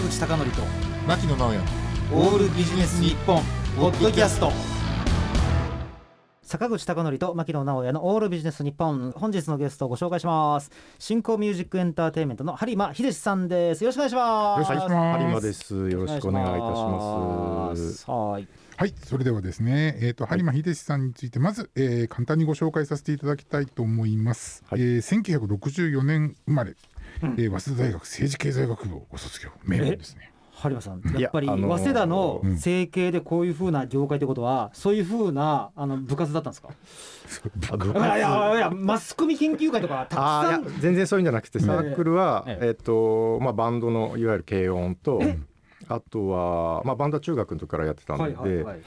[0.00, 0.62] 坂口孝則と
[1.06, 1.58] 牧野直哉
[2.12, 3.42] オールビジネス日本
[3.76, 4.50] ポッドキャスト。
[6.42, 9.12] 坂口孝則と牧野直哉のオールビジネス日本。
[9.12, 10.70] 本日のゲストをご紹介します。
[10.98, 13.84] 新興ミュージックエンターテインメントの播磨秀さんです。
[13.84, 14.72] よろしくお願いします。
[14.72, 15.22] よろしくお願いします。
[15.22, 15.90] 有馬です。
[15.90, 18.10] よろしくお願いいたします。
[18.10, 18.48] はい。
[18.76, 24.80] はいそれではですねえっ、と播磨秀さんについてまず、えー簡単にご紹介させていただきたいと思います、はい。
[24.80, 26.74] えー1964年生まれ、
[27.22, 29.50] えー早稲田大学政治経済学部をご卒業。
[29.64, 30.32] 名門ですね。
[30.54, 32.58] 播磨さんいややっぱりあのー早稲田のうん。
[32.58, 36.68] 整形でこういうふうな業界ということはそういうふうなあの部活だったんですか？
[37.84, 42.66] いやいやいやマスコミ研究会とかたくあーいさんや全然そういうんじゃなくてサークルは、ええ。
[42.68, 45.22] えっとまあ、バンドのいわゆる軽音と
[45.88, 48.80] あとは、まあ、バンドは中学の時からやってたんで、はいはいはい。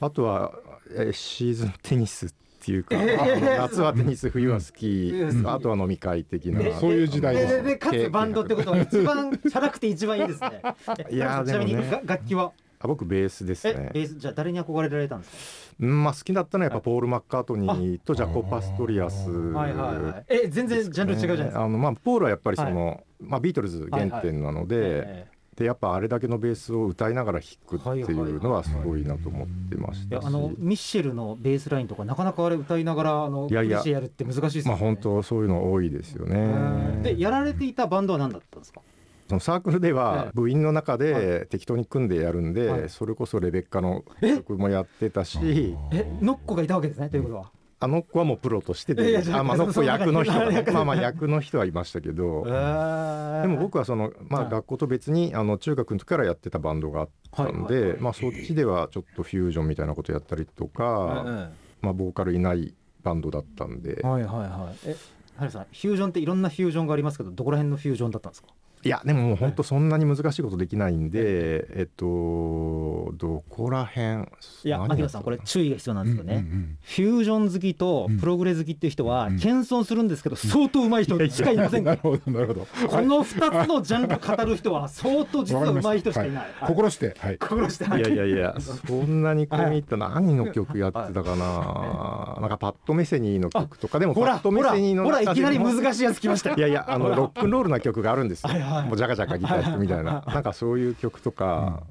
[0.00, 0.52] あとは、
[0.92, 2.34] えーシーズンテニスって
[2.72, 10.62] いうか、夏はテニス冬はスキうんー、あとは飲み会的な、でそういう時代ですででかつバンドってことは一番チャラくて一番いいですね。
[11.10, 12.52] いやーちなみにでもねが楽器は？
[12.80, 19.26] あ僕ベースですえねベースじゃあ誰に憧れられたんですうんまあ、好きだったのはやっぱポール・マッカートニーとジャコ・パストリアス。
[19.52, 20.24] かはいはいはい。
[20.28, 21.64] え全然ジャンル違うじゃないですか。
[21.64, 25.26] あのまあポールはやっぱりその、まあ、ビートルズ原点なので,、え
[25.58, 30.24] でやっぱあれだけのベースを歌いながら弾くっていうのはすごいなと思ってましたし。
[30.24, 33.82] あのミッシェルのベースラインとかなかなかあれ歌いながらあのいやいや。
[33.84, 34.70] やるって難しいですよね。
[34.70, 37.02] まあ本当そういうの多いですよへねー。
[37.02, 38.82] でやられていたバンドは何だったんですか？
[39.28, 42.88] そのサークルでえはえ部員の中はで適当に組んでやるんで、はい。
[42.88, 44.36] それこそレベッカのえ？
[44.36, 45.76] 曲もやってたし。
[45.90, 46.06] え？
[46.22, 47.50] ノッコがいたわけですねということは
[47.80, 52.44] あの子はもうプロとしてであ、まあ、その子役の人がねそ まあまあ役の人はいましたけど。
[52.44, 64.76] でも僕はその、まあ、はい学校と別にあの中学の時からやってたバンドがあったんで、まあ、そっちではちょっとフュージョンみたいなことやったりとか、まあ、ボーカルいないバンドだったんで、はいはいはい。
[64.86, 64.96] え
[65.36, 68.48] ハリさんフュージョンっていろんなフュージョンがありますけどどこら辺のフュージョンだったんですか？
[68.84, 74.24] いやでももう本当そんなに難しいことできないんで、えっとどこら辺？
[74.64, 76.44] いや何牧野さんこれ注意が必要なんですよね、
[76.82, 81.90] フュージョン好きとプログレ好きっていう人はうん謙遜するんですけど相当上手い人しかいませんか？
[81.90, 82.66] らなるほどなるほど。
[82.88, 86.42] この2つのジャンル語る人は相当実は上手い人しかいない。
[86.42, 86.68] はい。
[86.68, 87.38] 心してはい。
[87.38, 87.88] 心してい。
[87.88, 95.26] やいやいやそんなに込み入った何の曲やってたかな、なんかパッド・メセニーの曲とかでもパッド・メセニーのほらい。
[95.34, 96.56] きなりい難しいやつ来ましたよ。
[96.56, 98.78] いやいやあのロックンロールな曲があるんですよ、はい。
[98.82, 100.24] はいもうジャカジャカギター弾くみたいな。
[100.26, 101.82] なんかそういう曲とか、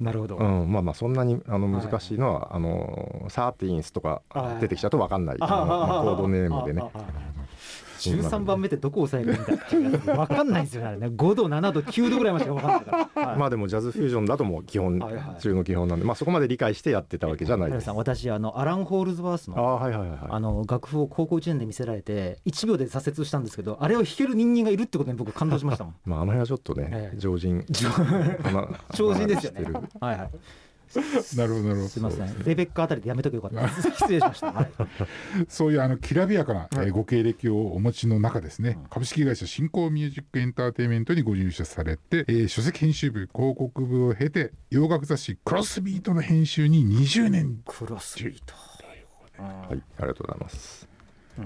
[0.00, 0.36] なるほど。
[0.36, 0.72] うん。
[0.72, 4.60] まあまあそんなにあの難しいのは、あのサーティーンスとかはい。
[4.60, 6.82] 出てきちゃうと分かんない、あのまあコードネームでね。
[7.98, 10.08] 十三番目ってどこ押さえるみたいなやつ。
[10.10, 11.10] わかんないですよねあれね。
[11.16, 13.26] 五度七度九度ぐらいまでしかわかんないから。
[13.28, 15.40] は いまあでもジャズフュージョンだともう基本はいはい。
[15.40, 17.90] 中の基本なんで、まあそこまで理解してやってたわけじゃないです。
[17.90, 25.94] 私あのアランホールズバースの楽譜を高校1年で見せられて1秒で挫折したんですけどあれを弾ける人間がいるってことに僕感動しましたもん。
[26.04, 27.18] まああの辺はちょっとね、ええ。
[27.18, 27.64] 常人
[28.44, 29.64] あの超人ですよね。
[30.00, 30.30] はいはい
[31.36, 31.88] なるほどなるほど。
[31.88, 32.44] すいません。
[32.44, 33.62] レベッカあたりでやめとけよかった。
[33.62, 34.70] で す失礼しました、はい、
[35.48, 47.62] そういうあのきらびやかな、えーご経歴をお持ちの中ですね、株式会社新興ミュージックエンターテインメントにご入社されて、えー書籍編集部広告部を経て洋楽雑誌クロスビートの編集に20年。
[47.66, 48.54] クロスビート。
[49.42, 50.97] はいありがとうございます。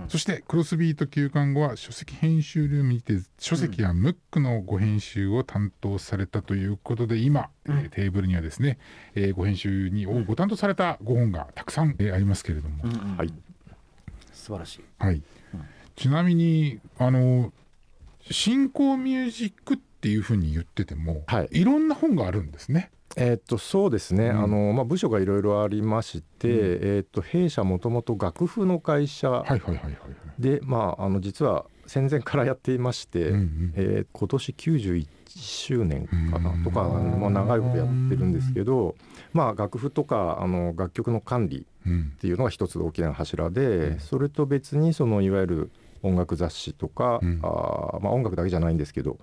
[0.08, 8.78] そしてクロスビート休館後は書籍編集ルームにて書籍やムックのご編集を担当されたということで今、えーテーブルにはですね、
[9.14, 12.84] えーご編集にをご担当されたご本がたくさん、えーありますけれども、
[13.16, 13.32] はい。
[14.32, 14.84] 素晴らしい。
[14.98, 15.22] はい、
[15.94, 17.52] ちなみにあの
[18.30, 21.48] 新興ミュージックっていうふうに言ってても、はい。
[21.52, 22.90] いろんな本があるんですね。
[23.16, 24.42] えーっとそうですね、うん。
[24.42, 29.44] あのまあ部署がいろいろありまして、えーっと弊社もともと楽譜の会社。
[30.40, 30.60] で、
[31.20, 33.72] 実は戦前からやっていまして、うんうん。
[33.76, 38.96] えー今年91周年かなとか、うんまあ、長いことやってるんですけど、
[39.32, 42.12] まあ、楽譜とかあの楽曲の管理うん。
[42.16, 45.70] っていうのが一つ大きな柱で、それと別にそのいわゆる
[46.02, 47.40] 音楽雑誌とか、うん。
[47.44, 49.18] あーまあ、音楽だけじゃないんですけど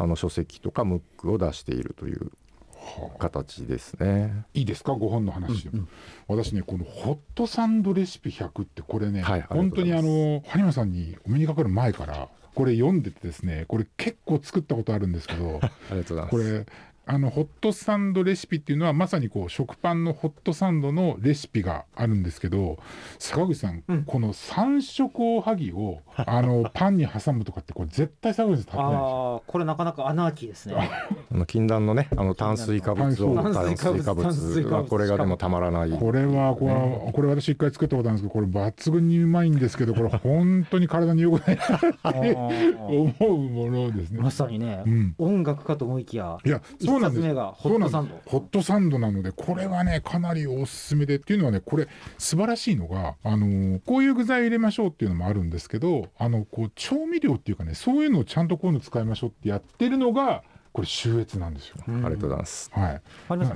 [0.00, 2.30] あの書籍とかムックを出しているという
[3.18, 4.46] 形ですね。
[4.54, 4.92] いいですか？
[4.92, 5.72] ご本の話を、
[6.28, 15.60] 私ねこのホットサンドレシピ100ってこれね、はい本当にあの播磨さんにお目にかかる前からこれ読んでてですねこれ結構作ったことあるんですけど
[15.90, 16.30] ありがとうございます。
[16.30, 16.66] これ
[17.10, 22.78] あのホットサンドレシピっていうのはまさにこう食パンのホットサンドのレシピがあるんですけど
[23.18, 24.04] 坂口さん、うん。
[24.04, 29.34] この三色おはぎをあのパンに挟むとかってこれ絶対坂口さん食べないでしょ？
[29.34, 30.74] ああこれなかなかアナーキーですね。
[31.30, 31.34] あ。
[31.34, 34.04] の禁断のねあの炭水化物を炭水化物。
[34.04, 34.74] 炭炭水化物。
[34.74, 35.90] はこれがでもたまらない。
[35.90, 41.58] これはこれはこれ私一回作ったことあるんですけどこれ抜群にうまいんですけどこれ本当に体に良くない
[42.02, 42.76] あー。
[42.78, 44.20] 思うものですね。
[44.20, 44.30] ま。
[44.30, 45.14] さにね、うん。
[45.16, 47.22] 音楽かと思いきやいや一そうなんです。
[47.22, 48.20] 冊目がホットサンド。
[48.26, 60.42] ホットサンドなのでこれはねかなりおすすめでっていうのはねこれ素晴らしいのがあのこういう具材入れましょうっていうのもあるんですけどあのこう調味料っていうかねそういうのをちゃんとこういうの使いましょうってやってるのが
[60.78, 61.76] これ秀逸なんですよ。
[61.88, 62.06] うん。
[62.06, 62.70] ありがとうございます。
[62.72, 63.02] はい。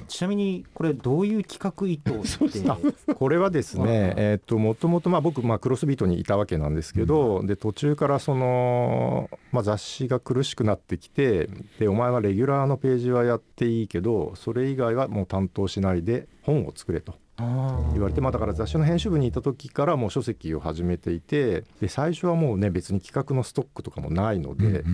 [0.08, 11.48] ちなみにこれどういう企画意図って これはですね、えっともともとまあ僕まあクロスビートにいたわけなんですけど、で途中からそのまあ雑誌が苦しくなってきて、
[11.78, 24.84] でお前はレギュラーのページはやっていいけど、それ以外はもう担当しないで本を作れと言われて、まあだから雑誌の編集部にいた時からもう書籍を始めていて、で最初はもうね別に企画のストックとかもないので。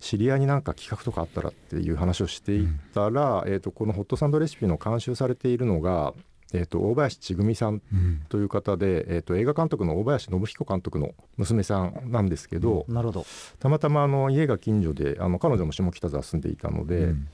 [0.00, 6.12] 知り合いになんか企画とかあったらっていう話をしていったら、えー、とこのホットサンドレシピの監修されているのが、
[6.52, 8.22] えー、と大林千組さんうん。
[8.28, 13.26] という方で、えー、と映画監督の大林信彦監督の娘さんなんですけど、なるほど。
[13.60, 17.28] たまたまあの家が近所であの彼女も下北沢住んでいたので、うん。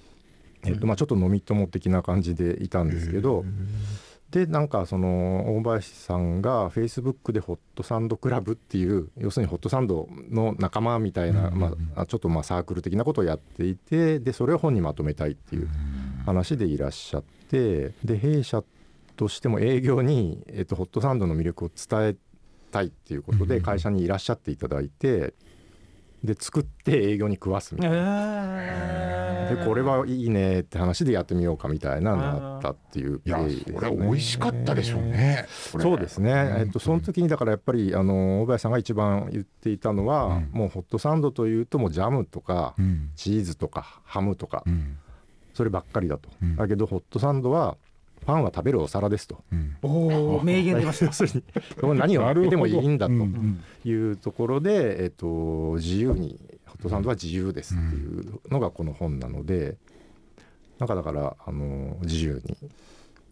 [0.65, 3.45] えーとまあ、ちょっと飲み友的な感じでいたんですけど、
[4.31, 15.69] でなんかその大林さんがフェイスブックでホットサンドクラブっていう要するにホットサンドの仲間みたいな、まあ、ちょっとまあサークル的なことをやっていてでそれを本にまとめたいっていう
[16.27, 18.63] 話でいらっしゃってで弊社
[19.17, 22.17] としても営業に、えっと、ホットサンドの魅力を伝え
[22.71, 25.33] たいっていうことで会社にいらっしゃっていただいて
[26.25, 27.97] で作って営業に食わすみたいな。
[28.01, 35.47] えでこれはいいねって話でやってみようかみたいなのがあったっていういや経緯ですそれは美味しかったでしょうね。
[35.73, 35.85] これ。
[35.85, 40.51] そうですね、えっと、その本時にだからやっぱりあの大林さんが一番言っていたのは、うん。
[40.53, 42.75] もうホットサンドというともうジャムとか
[43.17, 44.99] チーズとかハムとかうん。
[45.55, 46.57] そればっかりだと、うん。
[46.57, 47.77] だけどホットサンドは
[48.29, 49.43] パンは食べるお皿ですと。
[49.51, 49.77] うん。
[49.81, 51.11] おお 名言出ました。
[51.95, 53.15] 何を乗っけてもいいんだと
[53.89, 59.79] いうところで、えっと、自由にホットサンドは自由ですっていうのがこの本なので、
[60.79, 62.59] なんかだからあの自由に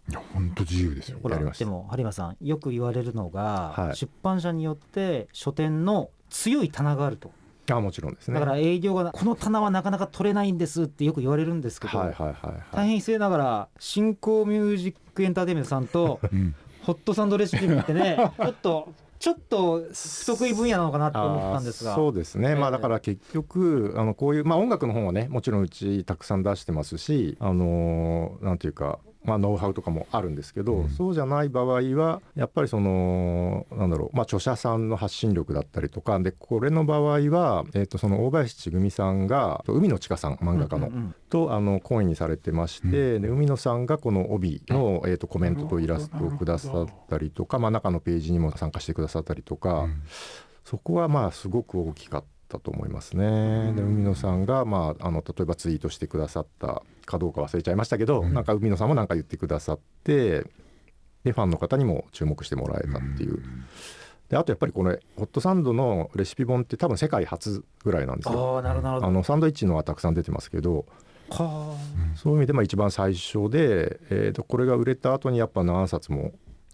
[0.08, 1.19] いや本当自由ですよ。
[1.58, 3.96] でも有馬さんよく言われるのが、はい。
[3.96, 7.32] 出版社によって書店の強い棚があると
[7.74, 8.34] あもちろんですね。
[8.38, 12.62] だから営業がこの棚はなかなか取れないんですってよく言われるんですけど、はいはいはいはい。
[12.72, 16.54] 大変失礼ながら新興ミュージックエンターテインメントさんとうん。
[16.82, 21.94] ホットサンドレシピってねちょっとちょっと不得意分野なのかなと思ったんですが。
[21.94, 22.54] そうですね、ええ。
[22.54, 30.88] まあだから結局あのこういう、まあ、音楽の本はねもちろんうちたくさん出してますしあのーなんていうかまあ、ノウハウとかもあるんですけど、うん。
[30.90, 37.00] そうじゃない場合はやっぱりそのなんだろう、まあ、著者さんの発信力だったりとかでこれの場合
[37.31, 41.14] は、えー、とその大林千組さんが海野千佳さん漫画家の、うんうんうん。
[41.28, 50.02] とあの懇意にされてまして、で海野さんがこの帯の、えー、とコメントとイラストをくださったりとか、まあ、中のページにも参加してくださったりとか、うん。
[50.64, 53.73] そこはまあすごく大きかったと思いますね。
[53.75, 60.44] で海野さんが、まあ、あの例えばツイートしてくださったかどうか忘れちゃいましたけど、うんなんか海野さんも何か言ってくださって
[61.24, 63.42] でファンの方にも注目してもらえたっていう。
[64.28, 68.56] であとやっぱりこれホットサンドのレシピ本って多分世界初ぐらいなんですよ。
[68.56, 70.84] ああなるほどなるほあのサンドイッチのはたくさん出てますけど
[72.16, 76.32] そういう意味でまあ一番最初で、えー、とこれが売れた後にやっぱ何冊も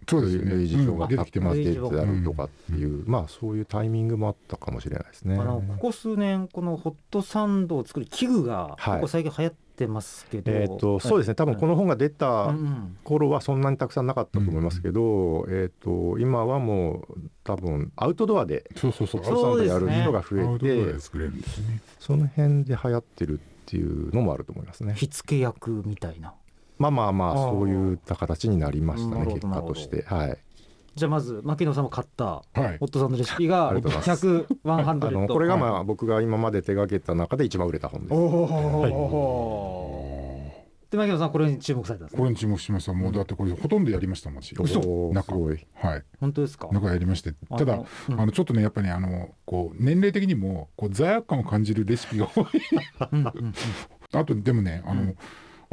[0.09, 0.51] そうですよね。
[0.53, 1.11] 類似表がうん。
[1.11, 5.37] 出てきてます出てたりとかっていう、まあそういうタイミングもあったかもしれないですね。
[5.37, 8.94] あのここ数年このホットサンドを作る器具がはい。
[8.97, 11.35] ここ最近流行ってますけど、えー、とそうですね。
[11.35, 12.97] 多分この本が出たうんうん。
[13.05, 19.23] 頃はそんなにたくさんなかったと思いますけど、えー、と今はもう多分アウトドアでそうそうそう。
[19.23, 20.99] ホットサンドやる人が増えて
[21.99, 24.94] その辺で流行ってるっていうのもあると思いますね。
[24.94, 26.35] 火付け役みたいな
[26.82, 30.03] まあまあまあそういった形になりましたね結果として。
[30.03, 30.36] はい。
[30.94, 32.79] じゃあまず牧野さんも買ったはい。
[32.79, 34.27] ホットサンドレシピがありがとうございます。
[34.27, 38.15] 100ワンハンドあレッこれがまあ僕が今まで手がけた中で一番売れた本です。
[38.15, 39.22] おお
[40.91, 42.19] で牧野さんこれに注目されたんですね。
[42.19, 42.93] これに注目しました。
[42.93, 44.55] もうだってこれほとんどやりましたマジ。
[44.58, 45.32] おー中。
[45.32, 45.67] すごい。
[45.74, 46.03] はい。
[46.20, 46.69] 本当ですか？
[46.72, 47.32] 中やりまして。
[47.56, 48.20] ただあのうん。
[48.20, 52.44] あのちょっとねやっぱりあのこう年齢的にもこう罪悪感を感じるレシピが多い。
[54.12, 55.17] あとでもねあの、うん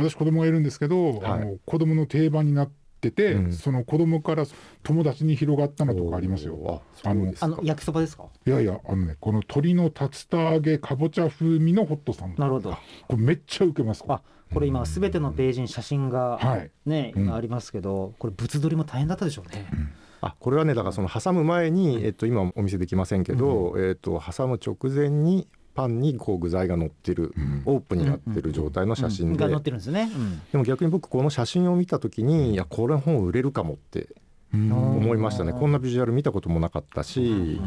[0.04, 1.42] 私子供がいるんですけど、はい。
[1.42, 3.54] あの子供の定番になっってて、うん。
[3.54, 4.44] その子供から
[4.84, 6.82] 友達に広がったのとかありますよ。
[7.04, 7.32] ああのそう。
[7.32, 8.26] ですかあの焼きそばですか？
[8.46, 12.72] いやいやあのねこの鶏の竜田揚げかぼちゃ風味のホットサンドなるほど。
[12.72, 12.78] こ
[13.12, 14.04] れめっちゃウケます。
[14.10, 14.22] あ
[14.54, 16.72] これ今すべてのページに写真がはい。
[16.86, 17.24] ね、うん。
[17.24, 19.66] 今ありますけどこれ物撮りも大変だったでしょうね、
[20.20, 27.62] あこれはねだからその挟む前に、えっと、今お見せできませんけど、えっと、挟む直前にパンにこう具材が乗ってる、うん。
[27.66, 30.42] オープンになってる状態の写真で、が載ってるんですね、うん。
[30.52, 34.10] でも逆に僕この写真を見た時にいやこれ本売れるかもって
[34.54, 34.72] うん。
[34.72, 35.52] 思いましたね。
[35.52, 37.60] うんこんなビジュアル見たこともなかったし、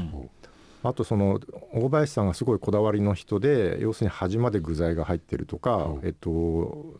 [0.82, 1.40] あとその
[1.72, 6.94] 大林さんがすごいこだわりの人で要するに端まで具材が入ってるとかえっと、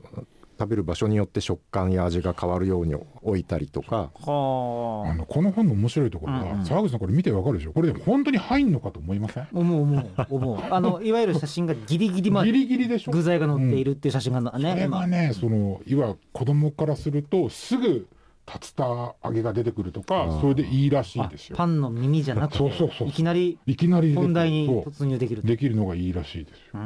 [0.62, 4.10] 食べる場所によって食感や味が変わるように置いたりとか。
[4.24, 5.10] はあ。
[5.10, 6.64] あのこの本の面白いところは、うんうん。
[6.64, 7.72] 沢口さんこれ見てわかるでしょ？
[7.72, 9.48] これで本当に入んのかと思いません？
[9.52, 10.58] 思う思う思う。
[10.70, 13.10] あのいわゆる写真がギリギリまギでリギリでしょ？
[13.12, 18.06] 具材が載っているっていう写真がね、これ今がねそのいわゆる子供からするとすぐ
[18.44, 18.84] 竜田
[19.24, 21.56] 揚げが出てくるとかそれでいいらしいあですよ。
[21.56, 24.82] パンの耳じゃなくてそうそうそういきなりいきなり本題にそう。
[24.92, 25.48] 突入できると。
[25.48, 26.80] できるのがいいらしいですよ、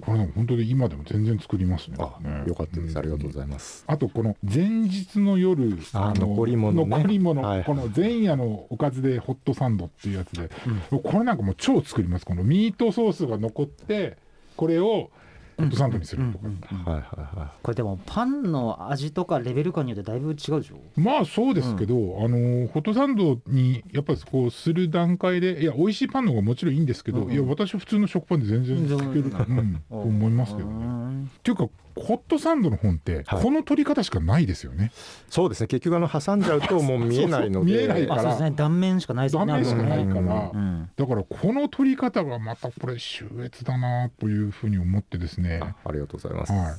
[0.00, 1.96] これでも本当に今でも全然作りますね。
[1.98, 2.44] あね。
[2.46, 2.98] よかったです。
[2.98, 3.84] ありがとうごいざいます。
[3.86, 6.88] あとこの前日の夜あの残り物ね。
[6.88, 10.50] 残り物、はいこの前夜のおかずでホットサンドっていうやつで、
[10.90, 12.26] これなんかもう超作ります。
[12.26, 14.16] このミートソースが残って
[14.56, 15.10] これを
[15.58, 16.46] ホットサンドにするとか、
[16.90, 20.76] はいはいはこれでもパンの味とかレベル感によってだいぶ違うでしょ？
[20.96, 27.32] まあそうですけど、あのホットサンドにやっぱりこうする段階でいや美味しいパンの方がもちろんいいんですけど、うんうん。
[27.32, 30.86] いや私は普通の食パンで全然いける、うん、と思いますけどね。
[30.86, 33.42] ねっていうかホットサンドの本ってはい。
[33.42, 34.92] この取り方しかないですよね。
[34.94, 34.98] い。
[35.30, 35.66] そうですね。
[35.66, 37.52] 結局あの挟んじゃうと もう見えないので。
[37.54, 38.20] そうそう見えないから。
[38.20, 38.52] あそうですね。
[38.52, 39.52] 断面しかないですよね。
[39.52, 40.90] 断面しかないから、うん。
[40.96, 45.47] だからこの取り方がまたこれ秀逸だなというふうに思ってですね。
[45.62, 46.52] あありがとうございます。
[46.52, 46.74] はい。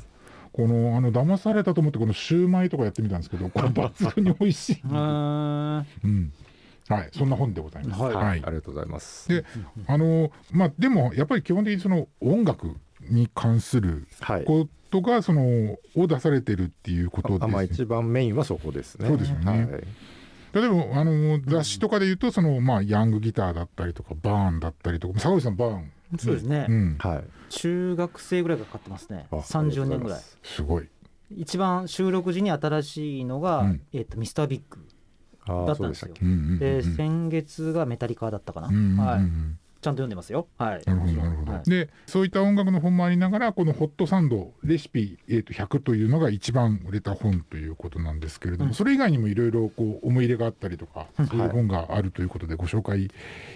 [0.51, 4.81] このあの騙されたと思ってこのシューマイとかやってみたんですけど、 これ抜群に美味しい。
[4.83, 6.33] うーんうん。
[6.87, 8.01] はい、そんな本でございます。
[8.01, 9.29] はいはい、ありがとうございます。
[9.29, 9.45] で、
[9.85, 12.75] あのまあでもやっぱり基本的にその音楽
[13.09, 14.43] に関するはい。
[14.43, 17.67] ことがそのを出されてるっていうことです、あまあね。
[17.71, 19.07] 一番メインはそこですね。
[19.07, 19.83] そうですよねはい
[20.51, 25.91] 例えばあの雑誌とかで言うとそのまあヤングギターだったりとかバーンだったりとか、坂口さんバーン。
[26.17, 26.95] そうですねうん。
[26.97, 27.23] はい。
[27.49, 30.21] 中学生ぐらいが買ってますねあ30年ぐらい。
[30.43, 30.87] すごい。
[31.35, 34.87] 一番収録時に新しいのが、うんえっとミスタービッグ
[35.45, 36.25] あだったんですよでしたっけ。
[36.25, 36.59] うんうんうんうん。
[36.59, 39.21] で先月がメタリカだったかな、うんうんうんうんはい、
[39.81, 40.47] ちゃんと読んでますよ。
[40.57, 40.81] はい。
[40.85, 41.69] なるほどなるほど、はい。
[41.69, 48.73] でそういった音楽の本もありながらこのホットサンドレシピ、えー、と100というのが一番売れた本ということなんですけれども、うん。
[48.73, 51.27] それ以外にもいろいろこう思い入れがあったりとか、うん。
[51.27, 53.09] そういう本があるということでご紹介い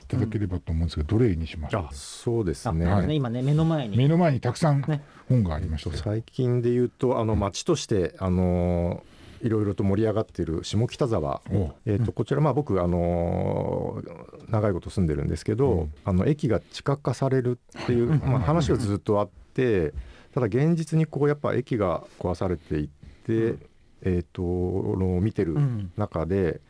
[0.07, 2.85] ただければと思うんですけど、どれにしましょうあそうですあ、ね。
[2.85, 3.97] はいね今ね目の前に。
[3.97, 5.03] 目の前にたくさんね。
[5.27, 9.03] 本がありまして、最近で言うとあの町としてあの
[9.43, 11.41] いろいろと盛り上がっている下北沢。
[11.85, 15.93] えー、とこちらまあ僕あのー長いこと住んでるんですけど、うん。
[16.05, 19.93] あの駅が地下化されるっていう、まあ、話がずっとあって
[20.33, 23.57] ただ現実にこうやっぱ駅が壊されていって、
[24.01, 25.91] えー、とのを見てるうん。
[25.97, 26.61] 中で、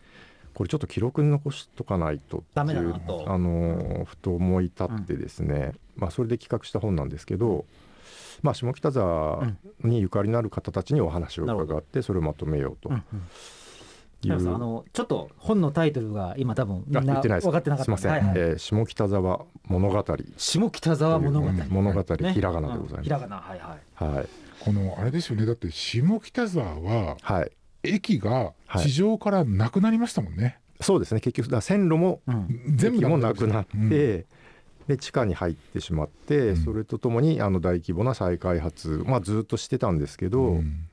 [0.56, 7.65] これちょっと記録に残しとかないとってダメだいうあのーふと思い立ってですね、まあ、それで企画した本なんですけど、
[8.43, 9.47] まあ、下北沢
[9.83, 13.01] にゆかりのある方たちにお話を伺ってそれをまとめようとあ
[14.27, 17.47] のちょっと本のタイトルが今多分みんなあ言ってないです。
[17.47, 17.85] 分かってなかった。
[17.85, 18.33] すいません、はいはい。
[18.35, 20.05] えー下北沢物語。
[20.38, 24.15] 下北沢物語、うん物語、ねひらがなでございます、うんひらがなはいはい。
[24.15, 24.27] はい。
[24.59, 25.45] このあれですよね。
[25.45, 27.51] だって下北沢ははい。
[27.83, 28.83] 駅がはい。
[28.83, 31.19] 地上からなくなりましたもんね、そうですね。
[31.19, 32.47] 結局だ線路もうん。
[32.75, 34.25] 全部駅もなくなって、うん
[34.87, 36.57] で地下に入ってしまって、うん。
[36.57, 40.87] それとともにあの大規模な再開発、まあ、ずっとしてたんですけど、うん。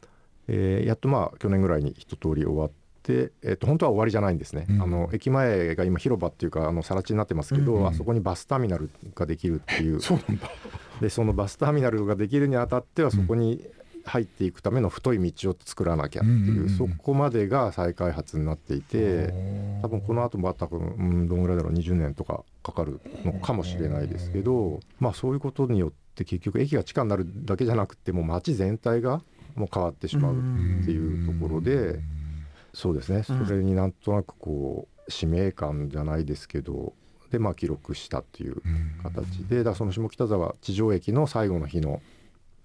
[0.49, 2.71] えーやっとまあ去年ぐらいに一通り終わっ
[3.03, 4.83] て、えー、と本当は終わりじゃないんですね、うん。
[4.83, 10.01] あの駅前が今広場っていうかあの更地になってますけど、うんあそこにバスターミナルができるっていう。
[10.03, 10.51] そうなんだ。
[11.01, 13.65] でそのバスターミナルができるにあたってはそこに
[14.11, 16.69] 入っていくための太い道を作らなきゃっていう,、うんうんうん。
[16.71, 19.33] そこまでが再開発になっていて
[19.83, 29.23] 多分この後またうん、どんぐらいだろう20年とかかかるのかもしれないですけど、まあ、そういうことによって結局駅が地下になるだけじゃなくてもう街全体が
[29.57, 32.01] もう変わってしまうっていうところで
[32.75, 33.23] そうですね。
[33.23, 33.47] そうん。
[33.49, 36.93] れになんとなくこう使命感じゃないですけど
[37.31, 39.01] でまあ記録したっていううん。
[39.03, 42.01] 形でだからその下北沢地上駅の最後の日の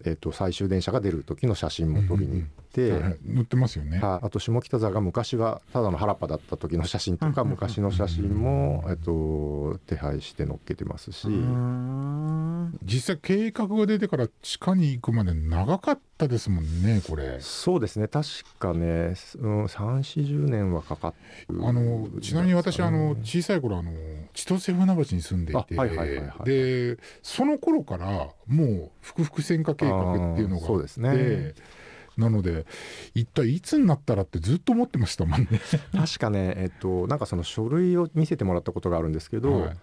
[0.03, 3.99] えー、と最終電車が出る時の写真も撮りに行って、載ってますよね。
[3.99, 4.25] はい。
[4.25, 7.49] あと下北沢が昔はただの原っぱだった時の写真とかうん。
[7.49, 11.27] 昔の写真も、えっと、手配して載っけてますし、
[12.83, 17.37] 実際計画が出てから地下に行くまで長かったですもんねこれ。
[17.39, 18.07] そうですね。
[18.07, 18.27] 確
[18.59, 21.13] かね、うん、3 4 0年はかかっ
[21.47, 23.91] てるあのちなみに私あの小さい頃あの
[24.33, 26.45] 千歳船橋に住んでいてあはいはいはいはい。
[26.45, 31.53] でその頃からもう複々線化計画っていうのがあってあーそうですね
[32.17, 32.65] なので
[33.13, 35.47] 一体いつになったらってずっと思ってましたもんね。
[35.95, 39.77] 確かねえっとなんかその書類を見せてもらったことがあるんですけど、はい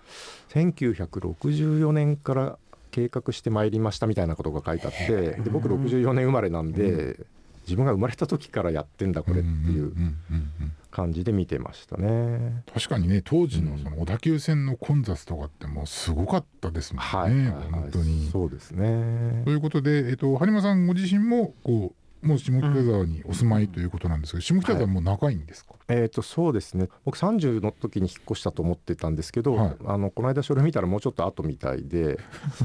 [0.53, 2.59] 1964年から
[2.91, 5.07] 計画してまいりましたみたいなことが書いてあって
[5.43, 7.19] で僕64年生まれなんで、
[7.65, 12.63] 自分が生まれた時からやってんだこれっていうんんんうんうん感じで見てましたね。
[12.75, 18.29] 確かにね当時のその小田急線の混雑とかってもうすごかったですもんね、はい、はいはい本当に。
[18.31, 19.51] そうですねと。
[19.51, 26.89] いうことで、えっと、播磨さんご自身もこうもう下北沢にお住まいということなんですけど、下北沢もう長いんですか、えー、とそうですね。
[27.05, 29.77] 僕30の時に引っ越したと思ってたんですけど、はい。
[29.85, 32.19] あのこの間書類見たらもうちょっと後みたいで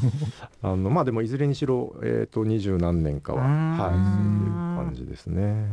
[0.64, 5.68] あのまあでもいずれにしろ、えー、と二十何年かは、はい、住んでる感じですね。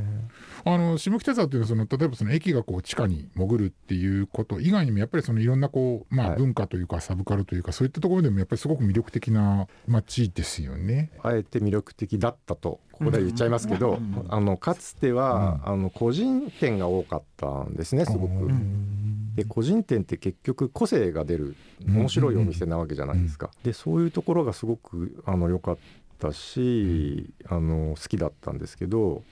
[0.65, 6.39] あの下北沢というのはその例えばその駅がこう地下に潜るっていうこと以外にもやっぱりそのいろんなこう、まあ、はい。
[6.39, 11.11] 文化というかサブカルというかそういったところでもやっぱりすごく魅力的な街ですよね。
[11.23, 14.25] あえて魅力的だったとここでは言っちゃいますけど、うん。
[14.29, 18.33] あのかつては、あの個人店が多かったんですねすごく。
[18.33, 18.91] うん
[19.35, 21.97] で個人店って結局個性が出るうん。
[21.99, 23.51] 面白いお店なわけじゃないですか。
[23.65, 25.79] でそういうところがすごくあの良かっ
[26.21, 29.23] たし、あの好きだったんですけど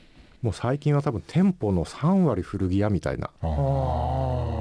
[0.43, 3.31] もう最近は多分店舗の3割古着屋みたいな。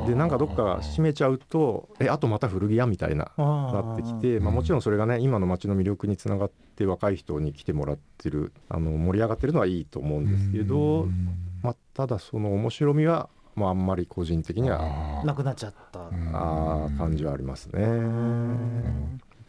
[0.07, 11.29] でなんかどっか閉めちゃうとえあとまた古着屋みたいななってきて、まあ、もちろんそれがね今の街の魅力につながって若い人に来てもらってるあの盛り上がってるのはいいと思うんですけど、うん。
[11.63, 15.99] まあ、ただその面白みは、まあ、あんまり個人的にはなくなっちゃった。
[15.99, 17.81] うんあー感じはありますね。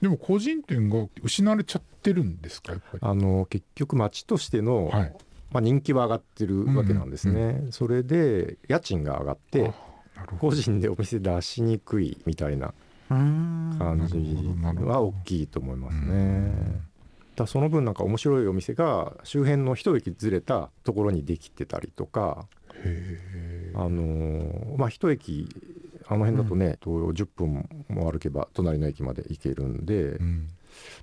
[0.01, 2.73] でも個人店が失われちゃってるんですか？
[2.73, 2.99] やっぱり。
[3.01, 5.15] あの結局街としての、はい、
[5.53, 7.63] まあ、人気は上がってるわけなんですね。
[7.71, 9.73] それで家賃が上がって
[10.41, 12.75] 個人でお店出しにくいみたいな
[13.09, 14.17] 感じ
[14.85, 16.81] は大きいと思いますうねん。
[17.37, 22.62] だその分なんか面白いお店が周辺の一駅ずれたところにできてたりとか、へ
[23.75, 25.49] あのーまあ一駅
[26.09, 30.49] あの辺だとね、と10分も歩けば隣の駅まで行けるんで、え、うん。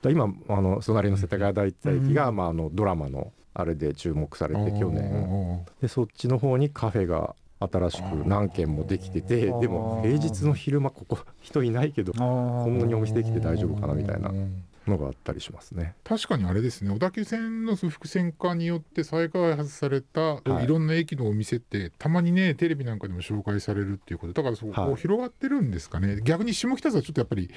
[0.01, 2.35] だ今あの隣の世田谷第一駅が、うん。
[2.35, 5.63] まあ、あのドラマのあれで注目されて去年。
[5.65, 14.29] あでそっちの方にカフェが新しく何軒もできててでも平日の昼間ここ人いないけどここんなにお店できて大丈夫かなみたいな。
[14.29, 15.95] うんのがあったりしますね。
[16.03, 16.91] 確かにあれですね。
[16.91, 20.63] 小田急線の複線化によって再開発された、はい。
[20.65, 24.33] い、ろんな駅のお店ってたまにねテレビなんかでも紹介されるっていうこと。
[24.33, 24.95] だからそこはい。
[24.95, 27.49] 広がってるんですかね、逆に下北沢はちょっとやっぱり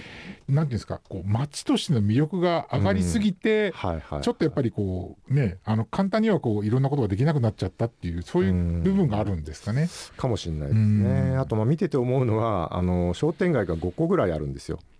[0.48, 9.88] なんていうんですかこう街としての魅力が上がりすぎて、はいはい、ちょっとやっぱりこうねあの簡単にはこういろんなことができなくなっちゃったっていうそういう部分があるんですかね。
[10.16, 11.10] かもしれないですね。
[11.32, 11.40] うん。
[11.40, 14.78] あとまあ見てて思うのはあの商店街が5個ぐらいあるんですよ。
[14.82, 14.91] え。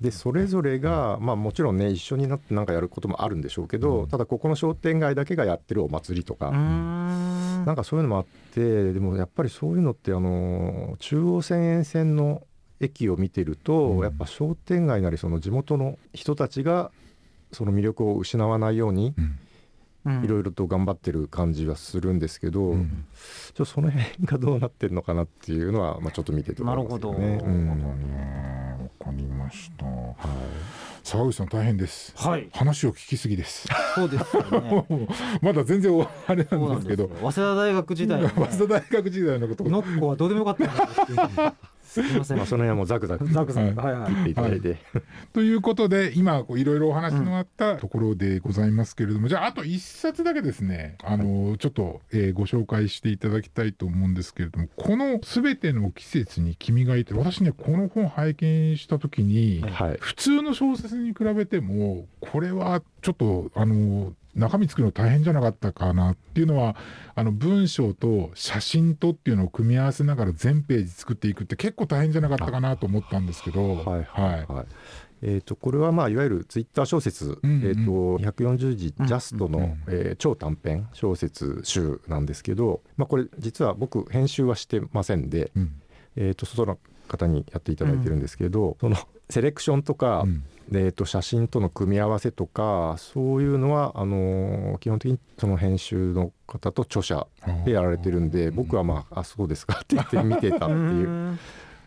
[0.00, 4.08] でそれぞれが、まあ、もちろんね一緒になって何かやることもあるんでしょうけど、うん。
[4.08, 12.42] ただここの商店街だけがやってるお祭りとか、うなんかそういうのもあってでもやっぱりそういうのってあの中央線沿線の
[12.80, 14.02] 駅を見てると、うん。
[14.02, 16.90] やっぱ商店街なりその地元の人たちが
[17.52, 19.38] その魅力を失わないようにうん。
[20.22, 23.06] いろいろと頑張ってる感じはするんですけど、うん。
[23.54, 27.28] ちょその辺がどうなってるのかなっていうのは、まあ、ちょっと見てて思いますよね。
[27.28, 27.50] なるほど。
[27.50, 28.13] うん
[31.14, 32.12] 沢口さん大変です。
[32.16, 32.48] はい。
[32.52, 33.68] 話を聞きすぎです。
[33.94, 34.86] そうですよね。
[35.40, 39.62] まだ全然おあれそなうんですけど、早稲田大学時代の 早稲田大学時代のこと。
[39.64, 40.74] ノッコはどうでもよかったん
[41.14, 42.36] ですすみません。
[42.36, 43.80] まあ、その辺はもうザクザクザクザク。
[43.80, 44.14] はいはいはい。
[44.14, 44.76] 切っていただいて、
[45.32, 66.76] ということで今こういろいろお話のあったところでございますけれども、じゃああと一冊だけですねあのちょっと、えーご紹介していただきたいと思うんですけれどもこの「すべての季節に君がいて」私ねこの本拝見した時に、はい、普通の小説に比べてもこれはちょっとあの中身作るの大変じゃなかったかなっていうのは
[67.14, 74.66] あの文章と写真とっていうのを組み合わせながら全ページ作っていくって結構大変じゃなかったかなと思ったんですけどはいはいはいはい。
[75.26, 77.62] えー、とこれはまあいわゆるツイッター小説、うんうん。
[77.64, 77.90] えー、と
[78.22, 85.80] 140字ジャストの、うんえー超短編小説集なんですけど、まあ、これ実は僕編集はしてませんで、うん。
[86.16, 88.96] えー、とその方にやっていただいてるんですけど、その
[89.30, 90.44] セレクションとか、うん。
[90.70, 97.26] でえっと写真との組み合わせとかそういうのはあの基本的にその編集の方と著者
[97.66, 101.38] でやられてるんで僕はまあ「あそうですか」 って言って見てたっていう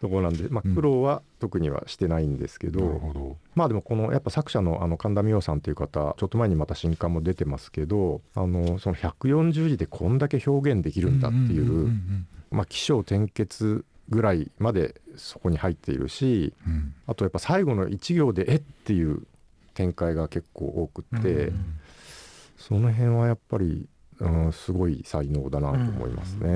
[0.02, 0.76] ところなんで、まあ、うん。
[0.76, 3.38] 苦労は特にはしてないんですけど、なるほど。
[3.56, 12.28] まあでもこのやっぱ作者のあの神田美桜さんという方ちょっと前にまた新刊も出てますけどあのその140字でこんだけ表現できるんだっていう,、んんん。
[12.52, 16.74] まあ起承転結ぐらいまでそこに入っているしうん。
[16.74, 19.24] うんあとやっぱ最後の1行で「えっ?」ていう
[19.74, 21.80] 展開が結構多くって、うん
[22.58, 23.88] その辺はやっぱり、
[24.20, 26.50] うん、すごい才能だなと思いますね。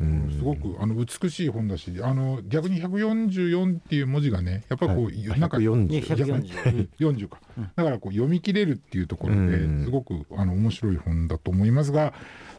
[0.00, 0.34] うん。
[0.36, 5.38] すごくあの美しい本だしあの逆に144っていう文字がねやっぱりこう、はい。
[5.38, 7.70] なんかね140 140 40か、うん。
[7.76, 9.84] だからこう読み切れるっていうところでうん。
[9.84, 12.10] すごくあの面白い本だと思いますがだ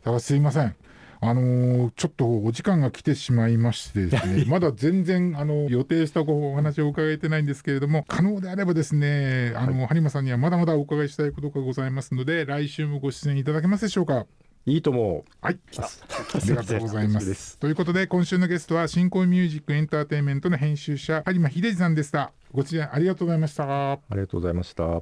[0.03, 0.75] からすいません
[1.21, 14.25] あのーちょっとお時間が来てしまいましてですねまだ全然あの予定したお話を伺えてないんですけれども可能であればですねあの、播磨さんにはまだまだお伺いしたいことがございますので来週もご出演いただけますでしょうか
[14.65, 15.31] いいと思う。
[15.41, 15.89] はいあ
[16.45, 17.21] りがとうございま。
[17.21, 22.31] すということで今週のゲストは新興ミュージックエンターテインメントの編集者有馬秀治さんでした。
[22.51, 23.91] ご出演ありがとうございました。
[23.93, 25.01] ありがとうございました。